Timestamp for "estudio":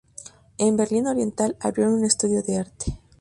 2.05-2.41